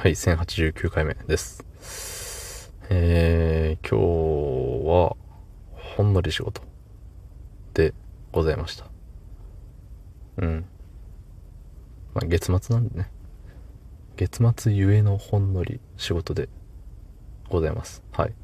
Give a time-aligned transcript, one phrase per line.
[0.00, 2.72] はい、1089回目です。
[2.88, 3.98] えー、今
[4.84, 5.16] 日は、
[5.72, 6.62] ほんのり仕事
[7.74, 7.94] で
[8.30, 8.86] ございました。
[10.36, 10.64] うん。
[12.14, 13.10] まあ、月末なんでね。
[14.14, 16.48] 月末ゆえのほんのり仕事で
[17.48, 18.04] ございます。
[18.12, 18.34] はい。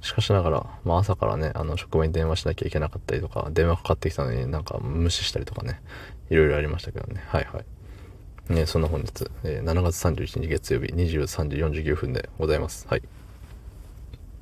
[0.00, 5.80] しかしながら、まあ朝からね、あの、職場に電話しなきゃいけなかったりとか、電話かかってきたのになんか無視したりとかね、
[6.30, 7.22] いろいろありましたけどね。
[7.28, 7.64] はいはい。
[8.48, 12.86] ね、そんな本日、えー7月31日月曜日23時49分でございます。
[12.88, 13.02] はい。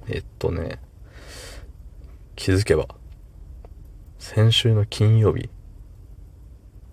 [0.09, 0.81] えっとね、
[2.35, 2.89] 気づけば、
[4.19, 5.51] 先週の金曜日、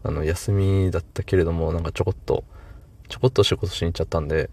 [0.04, 2.44] あの、休みだったけれども、なんかちょこっと、
[3.10, 4.50] ちょこっと仕事しに行っちゃったんで、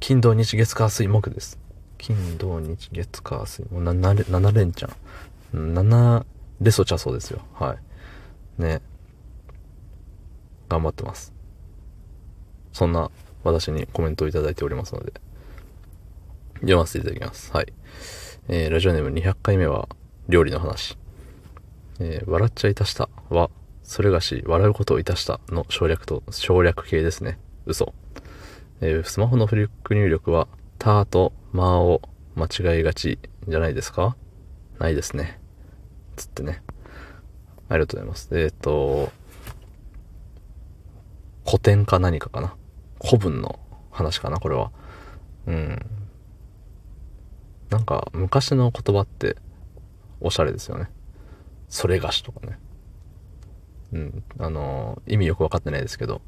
[0.00, 1.58] 金土日月火水木です。
[1.98, 4.90] 金土日月火水、もう 7, 連7連チャ
[5.52, 5.74] ン。
[5.74, 6.24] 7
[6.60, 7.40] レソチャそうですよ。
[7.54, 7.76] は
[8.58, 8.62] い。
[8.62, 8.80] ね。
[10.68, 11.32] 頑張ってます。
[12.72, 13.10] そんな
[13.44, 15.12] 私にコメントをいただいておりますので、
[16.60, 17.52] 読ませていただきます。
[17.52, 17.72] はい。
[18.48, 19.88] えー、ラジオネーム200回目は
[20.28, 20.98] 料理の話。
[21.98, 23.50] えー、笑っちゃいたしたは、
[23.82, 27.38] それがし、笑うことをいたしたの省略と、省略形ですね。
[27.66, 27.94] 嘘。
[28.80, 32.02] えー、スマホのフリック入力は、たとまを
[32.34, 34.16] 間違いがちじゃないですか？
[34.78, 35.40] ないですね。
[36.16, 36.62] つってね。
[37.68, 38.28] ありがとうございます。
[38.38, 39.10] えっ、と、
[41.46, 42.56] 古典か何かかな。
[43.04, 44.72] 古文の話かな、これは。
[45.46, 45.86] うん。
[47.70, 49.36] なんか、昔の言葉って、
[50.20, 50.90] おしゃれですよね。
[51.68, 52.58] それがしとかね。
[53.92, 54.24] うん。
[54.38, 56.20] あの意味よくわかってないですけど、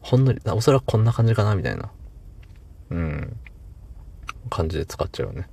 [0.00, 1.90] ほんのり、おそらくこんな感じかな、みたいな。
[2.90, 3.36] うん。
[4.48, 5.48] 感じで使っちゃうよね。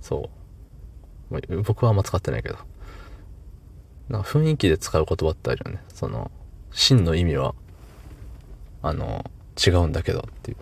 [0.00, 0.30] そ
[1.30, 1.62] う。
[1.62, 2.56] 僕はあんま使ってないけど。
[4.08, 5.82] なんか雰囲気で使う言葉ってあるよね。
[5.88, 6.30] その、
[6.72, 7.54] 真の意味は、
[8.82, 9.24] あの、
[9.64, 10.56] 違うんだけどっていう。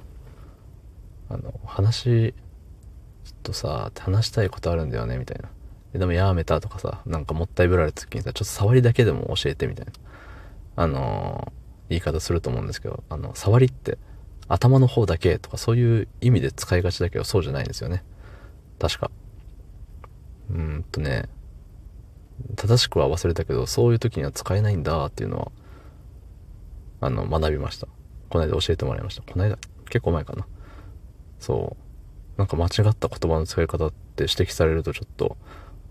[1.30, 2.34] あの、話、
[3.24, 5.48] ちょっとさ、話したいことあるんだよね、みたいな。
[5.98, 9.92] でもやめたとかさ、なんかもったいぶられた時にさ、ちょっと触りだけでも教えてみたいな。
[10.77, 11.52] あの
[11.89, 13.98] 言い方すると思うんですけど、あの、触りって
[14.46, 18.05] 頭の方だけとかそういう意味で使いがちだけど、そうじゃないんですよね。
[18.79, 19.11] 確か。
[20.50, 21.29] うーんとね、
[22.56, 25.52] 正しくは忘れたけど、そういう時には使えないんだっていうのは、
[27.00, 27.89] あの、学びました。
[28.28, 29.22] この間教えてもらいました。
[29.22, 29.58] この間
[29.90, 30.46] 結構前かな。
[31.40, 31.77] そ
[32.36, 32.39] う。
[32.39, 35.36] なんか間違った言葉の使い方って指摘されるとちょっと、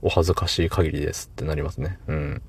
[0.01, 1.99] お恥ずかしい限りですってなりますね。
[2.07, 2.41] うん。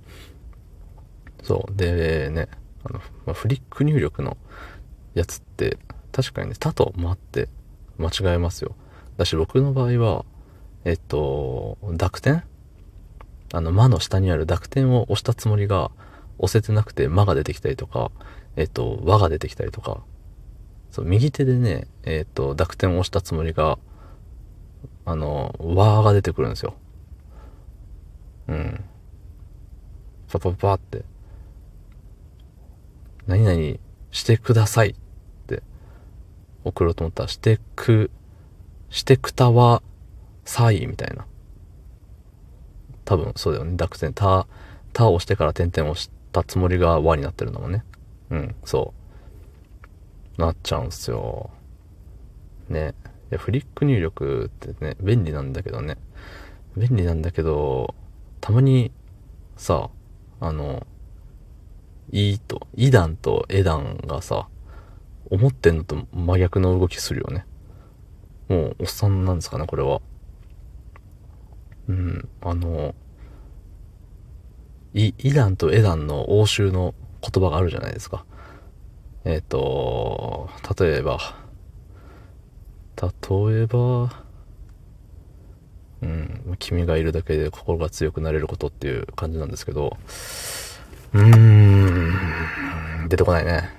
[1.43, 1.75] そう。
[1.75, 2.49] でね、
[2.85, 4.37] あの、まあ、フリック入力の
[5.15, 5.79] やつって、
[6.13, 7.49] 確かにね、他と間って
[7.97, 8.77] 間違えますよ。
[9.17, 10.25] だし僕の場合は、
[10.85, 12.45] えっと、濁点？
[13.53, 15.91] あの、間の下にある濁点を押したつもりが、
[16.39, 18.11] 押せてなくて間が出てきたりとか、
[18.57, 20.03] えっと、和が出てきたりとか、
[20.91, 23.79] そう、右手でね、えっと、濁点を押したつもりが、
[25.05, 26.75] あの、和が出てくるんですよ。
[28.49, 28.85] うん。
[30.31, 31.05] パパパって、
[33.27, 33.79] 何々
[34.11, 34.95] してくださいっ
[35.47, 35.63] て
[36.65, 38.11] 送ろうと思ったら、してく、
[38.91, 39.83] してくたわ
[40.45, 41.27] さいみたいな。
[43.05, 43.77] 多分そうだよね。
[43.77, 44.47] 濁点、た、
[44.93, 47.85] たを押してから点々を押したつもりが和になってるんだもんね。
[48.31, 48.93] うん、そ
[50.39, 50.41] う。
[50.41, 51.51] なっちゃうんすよ。
[52.69, 52.95] ね。
[53.31, 55.97] いや、フリック入力ってね、便利なんだけどね。
[56.77, 57.95] 便利なんだけど、
[58.41, 58.93] たまに、
[59.57, 59.91] さ、
[60.41, 60.87] あの、
[62.11, 64.49] いいと、い段とえ段がさ、
[65.31, 67.45] 思ってんのと真逆の動きするよね。
[68.49, 70.01] もう、おっさんなんですかね、これは。
[71.89, 72.95] うん、あの、
[75.07, 78.25] い、い段とえ段の応酬の言葉があるじゃないですか。
[79.25, 80.49] えっ、と、
[80.79, 81.19] 例えば、
[83.01, 84.25] 例えば、
[86.01, 89.97] うん、君がいるだけで心が強くなれることっていう感じなんですけど、
[91.13, 93.71] うーん、出てこないね。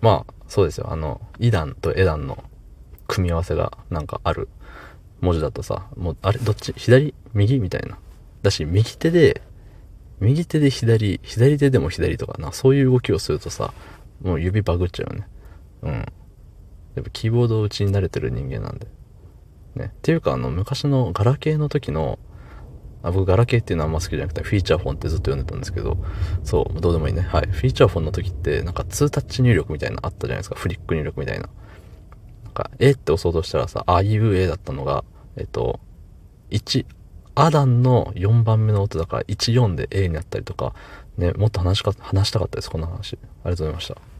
[0.00, 0.92] まあ、そうですよ。
[0.92, 2.44] あの、イ段とエ段の
[3.06, 4.48] 組み合わせがなんかある
[5.20, 6.72] 文字だとさ、もう、あれ、どっち？
[6.76, 7.14] 左？
[7.34, 7.58] 右？
[7.60, 7.98] みたいな。
[8.42, 9.42] だし、右手で、
[10.20, 13.72] 右手で左、左手でも左とかな、そういう動きをするとさ、
[14.22, 15.28] もう指バグっちゃうよね。
[15.82, 15.92] うん。
[15.92, 18.88] やっぱキーボード打ちに慣れてる人間なんで。
[19.76, 19.92] ね。
[19.94, 22.18] っていうか、あの、昔のガラケーの時の、
[23.02, 25.98] あ僕、ガラケーっていうのはあんま好きじゃなくて、フィーチャーフォンってずっと読んでたんですけど、
[26.42, 27.22] そう、どうでもいいね。
[27.22, 27.46] はい。
[27.46, 30.56] フィーチャーフォンの時って、なんか2タッチ入力みたいなあったじゃないですか。
[30.56, 31.48] フリック入力みたいな。
[32.44, 35.04] なんか、えって押そうとしたらさ、あいうえだったのが、
[35.36, 35.78] えっと、
[36.50, 36.86] 1、
[37.40, 40.74] アダンの4番目の音だから、1、4で A になったりとか、
[41.16, 43.18] ね、もっと話しか、話したかったです、こんな話。
[43.44, 44.17] ありがとうございました。